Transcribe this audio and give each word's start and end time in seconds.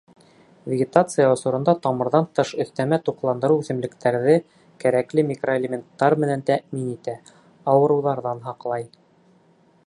Вегетация 0.69 1.25
осоронда 1.33 1.75
тамырҙан 1.83 2.25
тыш 2.39 2.53
өҫтәмә 2.65 2.99
туҡландырыу 3.09 3.61
үҫемлектәрҙе 3.65 4.39
кәрәкле 4.85 5.27
микроэлементтар 5.33 6.17
менән 6.25 6.45
тәьмин 6.49 6.89
итә, 6.95 7.17
ауырыуҙарҙан 7.75 8.43
һаҡлай. 8.49 8.91